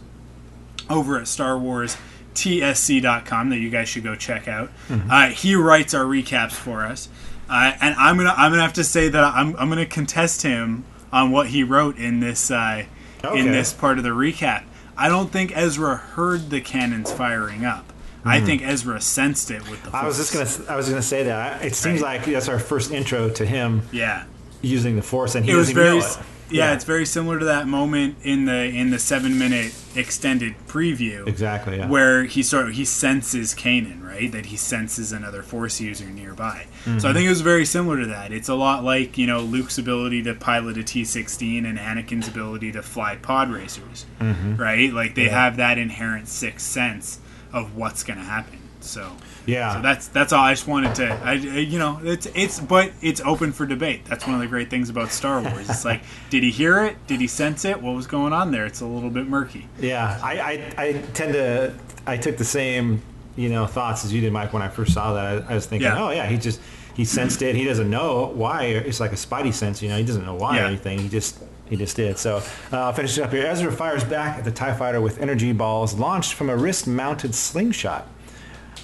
[0.90, 1.96] over at Star Wars
[2.34, 4.70] TSC.com that you guys should go check out.
[4.90, 7.08] Uh, he writes our recaps for us,
[7.48, 10.84] uh, and I'm gonna I'm gonna have to say that I'm I'm gonna contest him
[11.12, 12.84] on what he wrote in this uh,
[13.24, 13.38] Okay.
[13.38, 14.64] in this part of the recap.
[14.96, 17.91] I don't think Ezra heard the cannons firing up.
[18.24, 19.90] I think Ezra sensed it with the.
[19.90, 19.96] Hmm.
[19.96, 21.64] I was just gonna I was gonna say that.
[21.64, 22.20] It seems Right.
[22.20, 24.24] like that's our first intro to him Yeah.
[24.60, 26.18] using the Force, and he it was even very know it.
[26.50, 31.26] yeah, it's very similar to that moment in the in the seven minute extended preview
[31.26, 31.86] exactly yeah.
[31.88, 34.30] where he sort of he senses Kanan, right?
[34.30, 36.66] That he senses another Force user nearby.
[36.84, 36.98] Mm-hmm.
[37.00, 38.32] So I think it was very similar to that.
[38.32, 42.28] It's a lot like you know Luke's ability to pilot a T sixteen and Anakin's
[42.28, 44.56] ability to fly pod racers, Mm-hmm.
[44.56, 44.92] right?
[44.92, 47.18] Like they have that inherent sixth sense
[47.52, 48.58] of what's going to happen.
[48.80, 49.12] So
[49.46, 49.74] Yeah.
[49.76, 51.06] so that's that's all I just wanted to.
[51.24, 54.04] I, you know it's it's but it's open for debate.
[54.06, 55.70] That's one of the great things about Star Wars.
[55.70, 56.96] It's like did he hear it?
[57.06, 57.80] Did he sense it?
[57.80, 58.66] What was going on there?
[58.66, 59.68] It's a little bit murky.
[59.78, 61.74] Yeah, I, I, I tend to
[62.08, 63.02] I took the same
[63.36, 64.52] you know thoughts as you did, Mike.
[64.52, 66.02] When I first saw that, I, I was thinking, Yeah.
[66.04, 66.60] oh yeah, he just
[66.96, 67.54] he sensed it.
[67.54, 68.64] He doesn't know why.
[68.64, 69.96] It's like a spidey sense, you know.
[69.96, 70.64] He doesn't know why Yeah.
[70.64, 70.98] or anything.
[70.98, 71.38] He just
[71.72, 72.18] he just did.
[72.18, 75.94] So uh, it up here, Ezra fires back at the Tie Fighter with energy balls
[75.94, 78.06] launched from a wrist-mounted slingshot.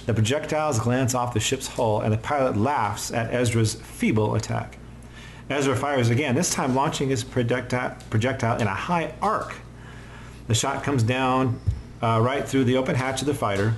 [0.07, 4.79] The projectiles glance off the ship's hull, and the pilot laughs at Ezra's feeble attack.
[5.51, 9.53] Ezra fires again, this time launching his projectile, projectile in a high arc.
[10.47, 11.61] The shot comes down
[12.01, 13.75] uh, right through the open hatch of the fighter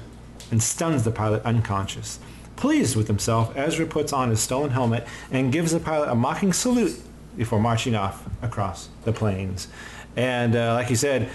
[0.52, 2.20] and stuns the pilot unconscious.
[2.56, 6.54] Pleased with himself, Ezra puts on his stolen helmet and gives the pilot a mocking
[6.54, 6.98] salute
[7.38, 9.68] before marching off across the plains.
[10.16, 11.30] And uh, like you said,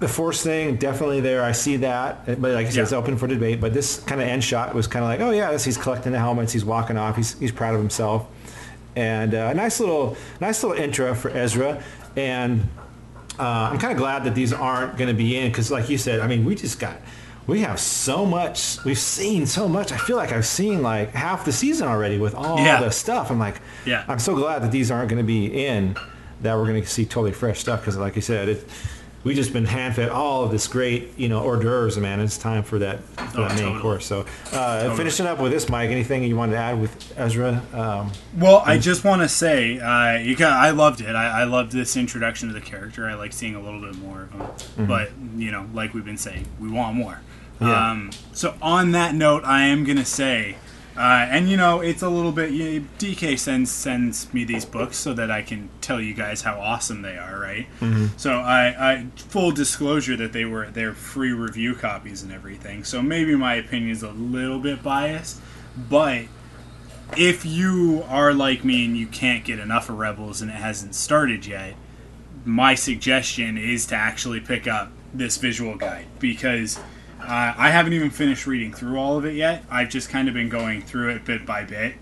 [0.00, 1.42] the force thing definitely there.
[1.42, 2.82] I see that, but like I said, Yeah.
[2.84, 3.60] it's open for debate.
[3.60, 6.12] But this kind of end shot was kind of like, oh yeah, this, he's collecting
[6.12, 8.26] the helmets, he's walking off, he's he's proud of himself,
[8.96, 11.82] and uh, a nice little nice little intro for Ezra.
[12.16, 12.62] And
[13.38, 15.98] uh, I'm kind of glad that these aren't going to be in because, like you
[15.98, 16.96] said, I mean, we just got
[17.46, 18.76] we have so much.
[18.84, 19.92] We've seen so much.
[19.92, 22.80] I feel like I've seen like half the season already with all Yeah.
[22.80, 23.30] the stuff.
[23.30, 24.04] I'm like, Yeah.
[24.08, 25.96] I'm so glad that these aren't going to be in.
[26.42, 28.68] That we're going to see totally fresh stuff because, like you said, it,
[29.22, 32.20] we just been hand fed all of this great, you know, hors d'oeuvres, man.
[32.20, 33.80] It's time for that for Oh, that main totally.
[33.82, 34.06] course.
[34.06, 35.90] So, uh, finishing up with this, Mike.
[35.90, 37.62] Anything you wanted to add with Ezra?
[37.74, 41.14] Um, Well, I just want to say, uh, you got, I loved it.
[41.14, 43.06] I, I loved this introduction to the character.
[43.08, 44.32] I like seeing a little bit more of
[44.76, 44.86] him.
[44.86, 47.20] But you know, like we've been saying, we want more.
[47.60, 47.90] Yeah.
[47.90, 50.56] Um, so on that note, I am gonna say,
[50.96, 52.50] uh, and you know, it's a little bit.
[52.50, 56.58] You, DK sends sends me these books so that I can tell you guys how
[56.60, 57.66] awesome they are, right?
[58.16, 62.84] So I, I full disclosure that they were they're free review copies and everything.
[62.84, 65.40] So maybe my opinion is a little bit biased,
[65.88, 66.24] but
[67.16, 70.94] if you are like me and you can't get enough of Rebels and it hasn't
[70.94, 71.74] started yet,
[72.44, 76.78] my suggestion is to actually pick up this visual guide because
[77.30, 79.64] uh, I haven't even finished reading through all of it yet.
[79.70, 81.94] I've just kind of been going through it bit by bit,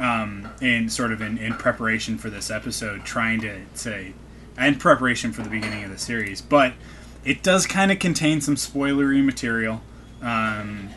[0.00, 4.14] um, in sort of in, in preparation for this episode, trying to say,
[4.56, 6.42] and preparation for the beginning of the series.
[6.42, 6.72] But
[7.24, 9.82] it does kind of contain some spoilery material.
[10.20, 10.88] Um,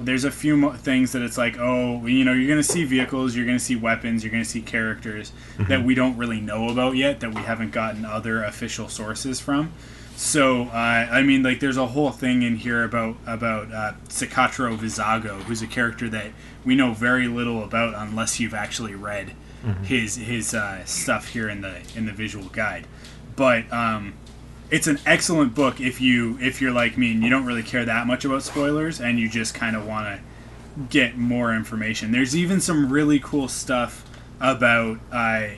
[0.00, 2.82] there's a few mo- things that it's like, oh, you know, you're going to see
[2.82, 5.30] vehicles, you're going to see weapons, you're going to see characters
[5.68, 9.72] that we don't really know about yet, that we haven't gotten other official sources from.
[10.16, 14.76] So, uh, I mean, like, there's a whole thing in here about about uh, Cikatro
[14.76, 16.32] Vizago, who's a character that
[16.64, 19.34] we know very little about unless you've actually read
[19.82, 22.86] his his uh, stuff here in the in the visual guide.
[23.34, 24.14] But um,
[24.70, 27.84] it's an excellent book if you if you're like me and you don't really care
[27.84, 32.12] that much about spoilers and you just kind of want to get more information.
[32.12, 34.08] There's even some really cool stuff
[34.40, 35.48] about uh,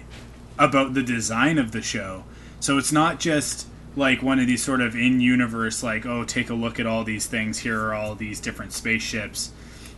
[0.58, 2.24] about the design of the show.
[2.60, 3.66] So it's not just
[3.98, 7.04] like one of these sort of in universe like oh take a look at all
[7.04, 9.50] these things here are all these different spaceships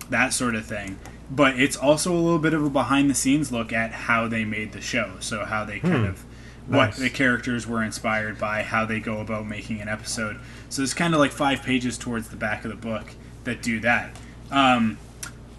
[0.09, 0.99] that sort of thing.
[1.31, 4.45] But it's also a little bit of a behind the scenes look at how they
[4.45, 5.13] made the show.
[5.21, 6.25] So how they kind of
[6.67, 6.97] what Nice.
[6.99, 10.39] the characters were inspired by, how they go about making an episode.
[10.69, 13.79] So it's kind of like five pages towards the back of the book that do
[13.81, 14.17] that.
[14.51, 14.99] Um,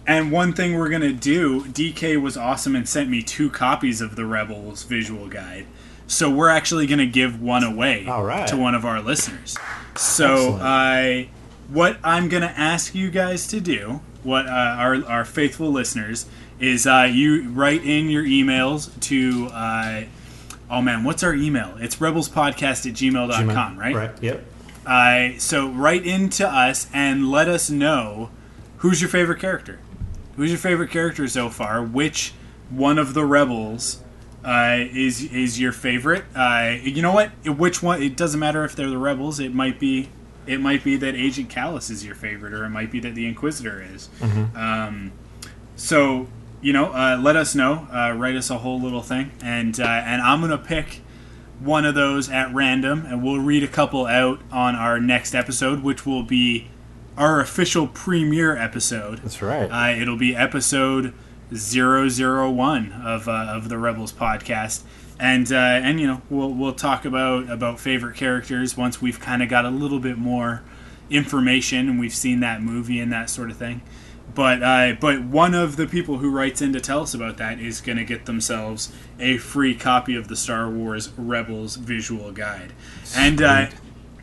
[0.06, 4.16] and one thing we're gonna do, DK was awesome and sent me two copies of
[4.16, 5.66] the Rebels visual guide.
[6.06, 8.46] So we're actually gonna give one away All right.
[8.48, 9.56] to one of our listeners.
[9.96, 10.58] So.
[10.60, 11.28] I,
[11.68, 16.26] what I'm gonna ask you guys to do, what uh, our our faithful listeners,
[16.60, 19.46] is uh, you write in your emails to.
[19.46, 20.04] Uh,
[20.70, 21.76] Oh man, what's our email?
[21.80, 23.94] It's rebelspodcast at gmail.com, right?
[23.94, 24.22] Right.
[24.22, 24.44] Yep.
[24.86, 28.30] Uh, so write into us and let us know
[28.78, 29.80] who's your favorite character.
[30.36, 31.82] Who's your favorite character so far?
[31.84, 32.32] Which
[32.70, 34.01] one of the rebels
[34.44, 36.24] uh, is is your favorite?
[36.34, 37.30] Uh, you know what?
[37.46, 38.02] Which one?
[38.02, 39.38] It doesn't matter if they're the rebels.
[39.40, 40.08] It might be
[40.46, 43.26] it might be that Agent Kallus is your favorite, or it might be that the
[43.26, 44.08] Inquisitor is.
[44.56, 45.12] Um,
[45.76, 46.26] so
[46.60, 47.86] you know, uh, let us know.
[47.92, 51.00] Uh, write us a whole little thing, and uh, and I'm gonna pick
[51.60, 55.82] one of those at random, and we'll read a couple out on our next episode,
[55.82, 56.68] which will be
[57.16, 59.18] our official premiere episode.
[59.18, 59.68] That's right.
[59.70, 61.14] Uh, it'll be episode
[61.54, 64.82] 001 of, uh, of the Rebels podcast.
[65.20, 69.40] And uh, and you know we'll we'll talk about about favorite characters once we've kind
[69.40, 70.62] of got a little bit more
[71.10, 73.82] information and we've seen that movie and that sort of thing.
[74.34, 77.60] But uh, but one of the people who writes in to tell us about that
[77.60, 82.72] is going to get themselves a free copy of the Star Wars Rebels visual guide.
[83.14, 83.66] And uh,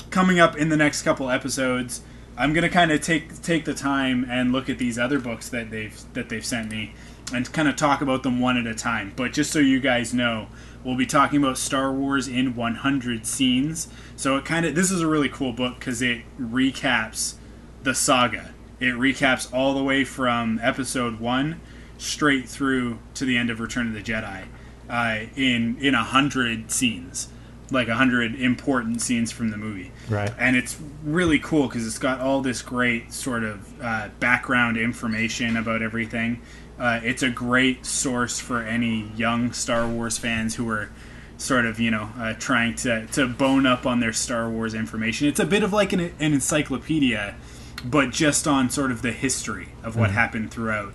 [0.09, 2.01] coming up in the next couple episodes,
[2.37, 5.69] I'm gonna kind of take take the time and look at these other books that
[5.69, 6.93] they've that they've sent me,
[7.33, 9.13] and kind of talk about them one at a time.
[9.15, 10.47] But just so you guys know,
[10.83, 13.87] we'll be talking about Star Wars in 100 scenes.
[14.15, 17.35] So it kind of this is a really cool book because it recaps
[17.83, 18.53] the saga.
[18.79, 21.59] It recaps all the way from Episode One
[21.97, 24.45] straight through to the end of Return of the Jedi
[24.89, 27.27] uh, in in a hundred scenes,
[27.71, 30.31] like a hundred important scenes from the movie Right.
[30.39, 35.57] and it's really cool because it's got all this great sort of uh, background information
[35.57, 36.41] about everything.
[36.79, 40.89] Uh, it's a great source for any young Star Wars fans who are
[41.37, 45.27] sort of you know uh, trying to to bone up on their Star Wars information.
[45.27, 47.35] It's a bit of like an, an encyclopedia,
[47.83, 50.93] but just on sort of the history of what happened throughout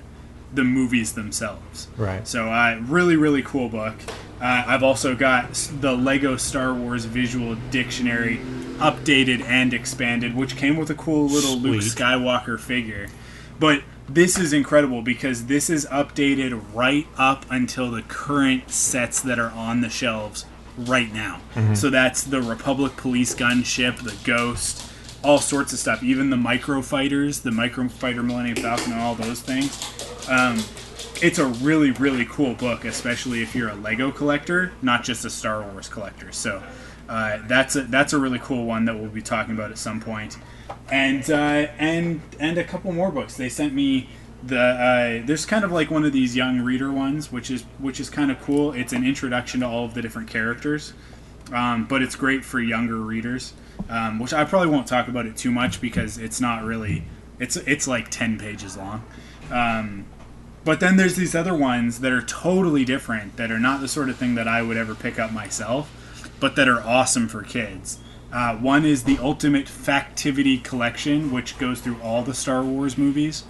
[0.55, 1.89] the movies themselves.
[1.97, 2.27] Right.
[2.27, 3.95] So, uh, really, really cool book.
[4.41, 8.39] Uh, I've also got the Lego Star Wars Visual Dictionary,
[8.79, 13.09] updated and expanded, which came with a cool little Luke Skywalker figure.
[13.59, 19.39] But this is incredible because this is updated right up until the current sets that
[19.39, 20.45] are on the shelves
[20.77, 21.41] right now.
[21.75, 24.91] So that's the Republic Police gunship, the Ghost,
[25.23, 26.03] all sorts of stuff.
[26.03, 29.73] Even the micro fighters, the micro fighter Millennium Falcon, and all those things.
[30.29, 30.63] Um,
[31.23, 35.31] it's a really really cool book, especially if you're a Lego collector, not just a
[35.31, 36.33] Star Wars collector.
[36.33, 36.63] So
[37.09, 40.01] uh, that's a that's a really cool one that we'll be talking about at some
[40.01, 40.37] point.
[40.91, 43.37] And uh, and and a couple more books.
[43.37, 44.09] They sent me
[44.43, 48.01] the uh, there's kind of like one of these young reader ones, which is which
[48.01, 48.73] is kind of cool.
[48.73, 50.93] It's an introduction to all of the different characters,
[51.53, 53.55] um, but it's great for younger readers.
[53.89, 57.05] Um, which I probably won't talk about it too much because it's not really
[57.39, 59.05] it's it's like ten pages long.
[59.51, 60.07] Um,
[60.65, 64.09] but then there's these other ones that are totally different, that are not the sort
[64.09, 65.91] of thing that I would ever pick up myself,
[66.41, 67.99] but that are awesome for kids.
[68.35, 73.45] Uh, one is the Ultimate Factivity Collection, which goes through all the Star Wars movies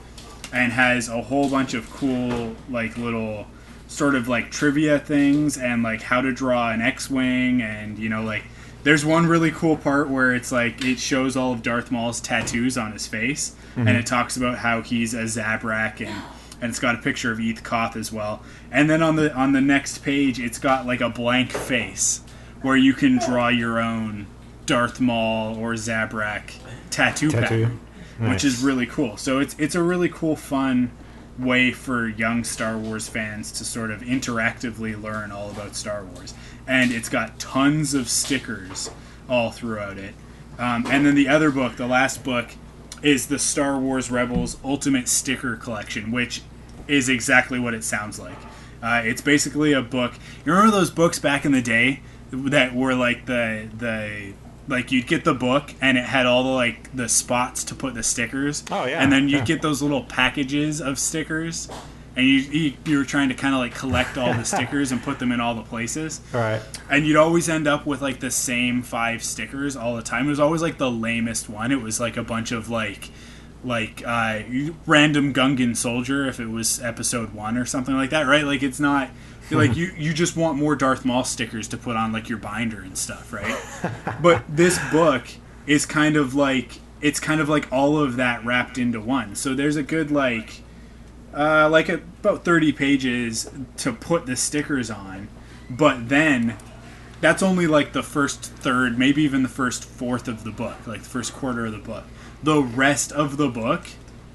[0.52, 3.46] and has a whole bunch of cool, like, little
[3.86, 8.22] sort of like trivia things and like how to draw an X-Wing and, you know,
[8.22, 8.44] like,
[8.82, 12.76] there's one really cool part where it's like it shows all of Darth Maul's tattoos
[12.76, 13.56] on his face,
[13.88, 16.22] and it talks about how he's a Zabrak and
[16.60, 18.42] and it's got a picture of Eeth Koth as well.
[18.70, 22.20] And then on the on the next page, it's got like a blank face
[22.60, 24.26] where you can draw your own
[24.66, 26.52] Darth Maul or Zabrak
[26.90, 27.64] tattoo, Tattoo.
[27.64, 27.80] pattern,
[28.30, 29.16] which is really cool.
[29.16, 30.90] So it's it's a really cool, fun
[31.38, 36.34] way for young Star Wars fans to sort of interactively learn all about Star Wars.
[36.66, 38.90] And it's got tons of stickers
[39.28, 40.14] all throughout it.
[40.58, 42.50] Um, and then the other book, the last book,
[43.02, 46.42] is the Star Wars Rebels Ultimate Sticker Collection, which
[46.86, 48.38] is exactly what it sounds like.
[48.82, 50.12] Uh, it's basically a book.
[50.44, 52.00] You remember those books back in the day
[52.30, 54.34] that were like the the
[54.68, 57.94] like you'd get the book and it had all the like the spots to put
[57.94, 58.64] the stickers.
[58.70, 59.44] Oh, yeah, And then you'd yeah.
[59.44, 61.68] get those little packages of stickers,
[62.16, 65.02] and you you, you were trying to kind of like collect all the stickers and
[65.02, 66.62] put them in all the places All right.
[66.88, 70.26] and you'd always end up with like the same five stickers all the time.
[70.26, 71.70] It was always like the lamest one.
[71.72, 73.10] It was like a bunch of like
[73.64, 74.42] like uh,
[74.86, 78.44] random Gungan soldier if it was episode one or something like that, right?
[78.44, 79.08] Like it's not
[79.50, 82.80] like you you just want more Darth Maul stickers to put on like your binder
[82.80, 83.56] and stuff, right?
[84.22, 85.26] but this book
[85.66, 89.34] is kind of like it's kind of like all of that wrapped into one.
[89.34, 90.62] So there's a good like
[91.34, 95.28] uh, like about 30 pages to put the stickers on,
[95.68, 96.56] but then
[97.20, 101.02] that's only like the first third, maybe even the first fourth of the book, like
[101.02, 102.04] the first quarter of the book.
[102.42, 103.86] The rest of the book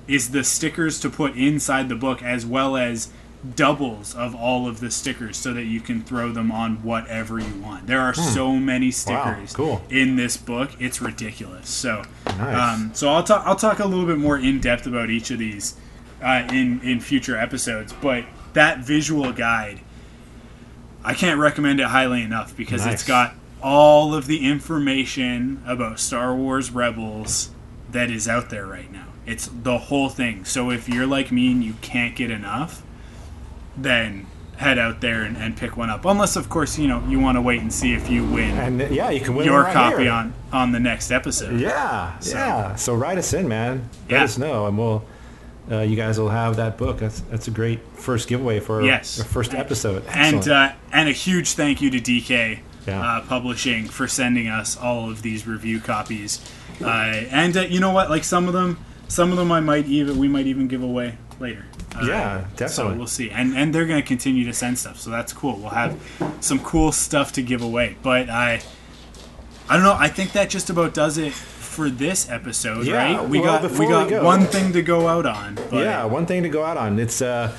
[0.07, 3.11] is the stickers to put inside the book as well as
[3.55, 7.53] doubles of all of the stickers so that you can throw them on whatever you
[7.61, 7.87] want.
[7.87, 9.81] There are so many stickers cool.
[9.89, 11.69] in this book; it's ridiculous.
[11.69, 12.75] So, Nice.
[12.79, 13.45] um, so I'll talk.
[13.45, 15.75] I'll talk a little bit more in depth about each of these
[16.21, 17.93] uh, in in future episodes.
[17.93, 19.79] But that visual guide,
[21.03, 22.95] I can't recommend it highly enough because Nice.
[22.95, 27.51] it's got all of the information about Star Wars Rebels
[27.91, 29.05] that is out there right now.
[29.25, 30.45] It's the whole thing.
[30.45, 32.83] So if you're like me and you can't get enough,
[33.77, 34.25] then
[34.57, 36.03] head out there and, and pick one up.
[36.03, 38.81] Unless, of course, you know you want to wait and see if you win And
[38.81, 40.11] uh, yeah, you can win your right copy here.
[40.11, 41.59] on on the next episode.
[41.59, 42.75] Yeah, yeah.
[42.75, 43.89] So write us in, man.
[44.09, 44.23] Let Yeah.
[44.23, 45.03] us know, and we'll.
[45.71, 46.97] Uh, you guys will have that book.
[46.97, 49.19] That's that's a great first giveaway for Yes.
[49.19, 50.03] our first episode.
[50.09, 53.01] And uh, and a huge thank you to DK Yeah.
[53.01, 56.41] uh, Publishing for sending us all of these review copies.
[56.83, 56.87] Uh,
[57.29, 58.09] and uh, you know what?
[58.09, 61.17] Like some of them, some of them I might even we might even give away
[61.39, 61.65] later.
[61.95, 62.97] Uh, Yeah, So definitely.
[62.97, 63.29] we'll see.
[63.31, 65.55] And and they're going to continue to send stuff, so that's cool.
[65.57, 65.99] We'll have
[66.39, 67.95] some cool stuff to give away.
[68.03, 68.61] But I,
[69.67, 69.95] I don't know.
[69.97, 73.29] I think that just about does it for this episode, Yeah, right?
[73.29, 75.55] We well, got we got we go- one thing to go out on.
[75.55, 76.99] But yeah, one thing to go out on.
[76.99, 77.55] It's uh,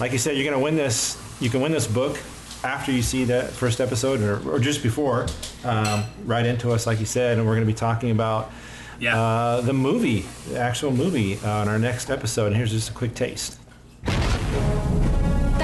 [0.00, 1.16] like you said, you're gonna win this.
[1.40, 2.18] You can win this book
[2.64, 5.26] after you see that first episode, or, or just before.
[5.64, 8.50] Um, right into us, like you said, and we're gonna be talking about
[8.98, 9.18] yeah.
[9.20, 12.46] uh, the movie, the actual movie, uh, on our next episode.
[12.48, 13.58] And here's just a quick taste.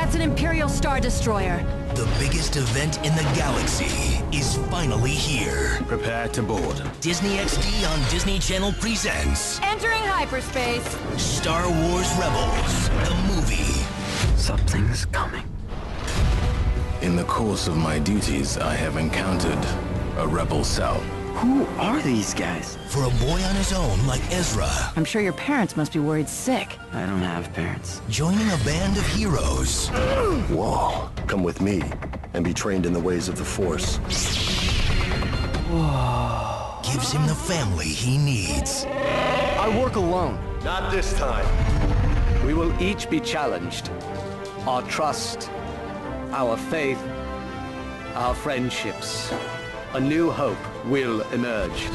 [0.06, 1.64] That's an Imperial Star Destroyer.
[1.96, 5.80] The biggest event in the galaxy is finally here.
[5.88, 6.80] Prepare to board.
[7.00, 10.86] Disney XD on Disney Channel presents Entering hyperspace.
[11.20, 13.82] Star Wars Rebels, the movie.
[14.36, 15.42] Something's coming.
[17.02, 19.58] In the course of my duties, I have encountered
[20.18, 21.02] a rebel cell.
[21.36, 22.78] Who are these guys?
[22.88, 26.30] For a boy on his own like Ezra, I'm sure your parents must be worried
[26.30, 26.78] sick.
[26.94, 28.00] I don't have parents.
[28.08, 29.88] joining a band of heroes
[30.48, 31.10] Whoa.
[31.26, 31.82] Come with me
[32.32, 33.98] and be trained in the ways of the Force.
[36.90, 38.86] gives him the family he needs.
[38.86, 40.38] I work alone.
[40.64, 41.46] Not this time.
[42.46, 43.90] We will each be challenged.
[44.66, 45.50] Our trust,
[46.30, 47.02] our faith,
[48.14, 49.30] our friendships.
[49.96, 51.88] A new hope will emerge.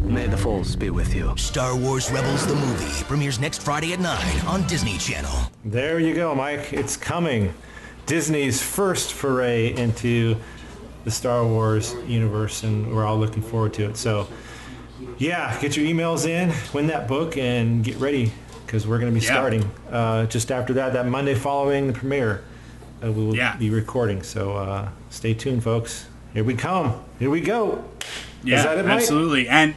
[0.00, 1.34] May the Force be with you.
[1.36, 5.30] Star Wars Rebels, the movie, premieres next Friday at 9 on Disney Channel.
[5.62, 6.72] There you go, Mike.
[6.72, 7.52] It's coming.
[8.06, 10.36] Disney's first foray into
[11.04, 13.98] the Star Wars universe, and we're all looking forward to it.
[13.98, 14.26] So,
[15.18, 18.32] yeah, get your emails in, win that book, and get ready
[18.64, 19.32] because we're going to be Yeah.
[19.32, 20.94] starting uh, just after that.
[20.94, 22.42] That Monday following the premiere,
[23.04, 23.54] uh, we will Yeah.
[23.58, 24.22] be recording.
[24.22, 26.06] So, uh, stay tuned, folks.
[26.38, 27.02] Here we come.
[27.18, 27.82] Here we go.
[28.44, 29.48] yeah, that it, absolutely.
[29.48, 29.74] And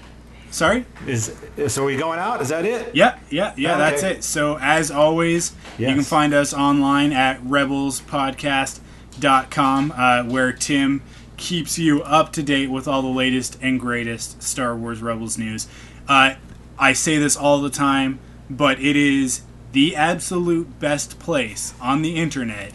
[0.51, 0.85] sorry.
[1.07, 1.35] Is
[1.69, 1.81] so?
[1.81, 2.39] Are we going out?
[2.39, 2.93] Is that it?
[2.93, 3.79] Yeah, yeah, yeah, Okay.
[3.79, 4.23] that's it.
[4.23, 11.01] So, as always, you can find us online at rebelspodcast.com, uh, where Tim
[11.35, 15.67] keeps you up to date with all the latest and greatest Star Wars Rebels news.
[16.07, 16.35] Uh,
[16.77, 18.19] I say this all the time,
[18.51, 19.41] but it is
[19.71, 22.73] the absolute best place on the internet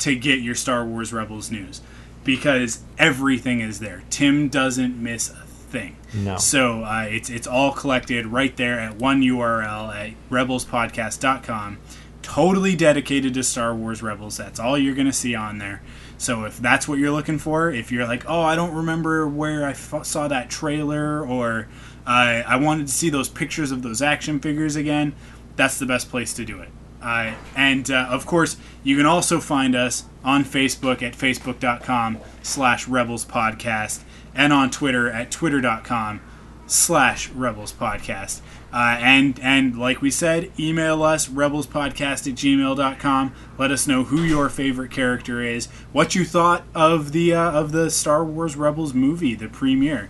[0.00, 1.82] to get your Star Wars Rebels news
[2.24, 4.02] because everything is there.
[4.10, 5.96] Tim doesn't miss a thing.
[6.14, 6.36] No.
[6.36, 11.78] So uh, it's it's all collected right there at one URL at rebelspodcast.com.
[12.22, 14.36] Totally dedicated to Star Wars Rebels.
[14.36, 15.82] That's all you're going to see on there.
[16.18, 19.66] So if that's what you're looking for, if you're like, oh, I don't remember where
[19.66, 21.66] I f- saw that trailer, or
[22.06, 25.14] uh, I wanted to see those pictures of those action figures again,
[25.56, 26.68] that's the best place to do it.
[27.02, 32.86] Uh, and uh, of course, you can also find us on Facebook at facebook.com slash
[32.86, 34.02] rebels podcast
[34.34, 36.20] and on Twitter at twitter.com
[36.66, 38.40] slash rebels podcast.
[38.72, 43.34] Uh, and and like we said, email us rebelspodcast at gmail.com.
[43.58, 47.72] Let us know who your favorite character is, what you thought of the uh, of
[47.72, 50.08] the Star Wars Rebels movie, the premiere,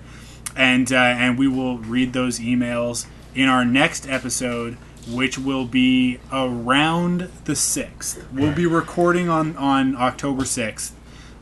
[0.56, 4.76] and uh, and we will read those emails in our next episode,
[5.08, 8.24] which will be around the sixth.
[8.32, 10.94] We'll be recording on on October sixth.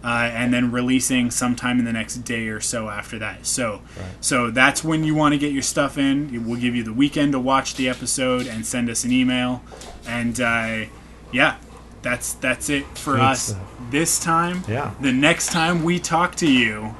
[0.02, 3.44] Uh, and then releasing sometime in the next day or so after that.
[3.44, 3.82] So,
[4.18, 6.46] so that's when you want to get your stuff in.
[6.48, 9.62] We'll give you the weekend to watch the episode and send us an email.
[10.06, 10.86] And uh,
[11.32, 11.56] yeah,
[12.00, 13.70] that's that's it for Good us stuff.
[13.90, 14.62] this time.
[14.66, 14.94] Yeah.
[15.02, 16.94] The next time we talk to you,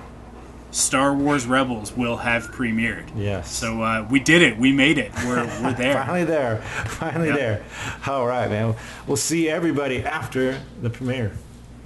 [0.71, 3.09] Star Wars Rebels will have premiered.
[3.17, 3.51] Yes.
[3.51, 4.57] So uh, we did it.
[4.57, 5.13] We made it.
[5.25, 5.95] We're, we're there.
[5.95, 6.63] Finally there.
[6.87, 7.37] Finally Yep.
[7.39, 7.65] there.
[8.07, 8.75] All right, man.
[9.07, 11.33] We'll see everybody after the premiere.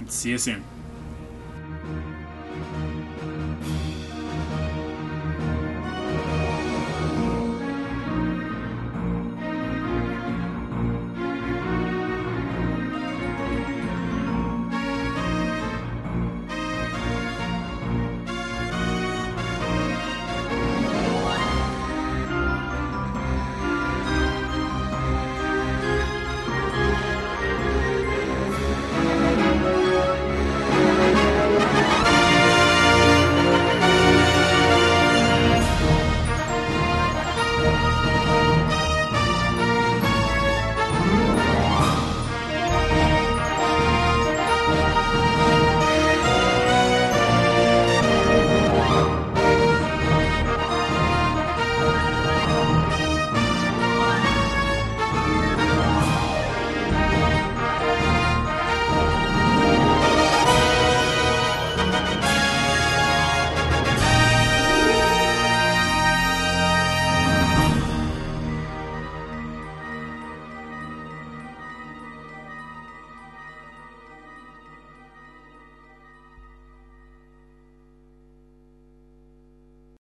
[0.07, 0.63] See you soon.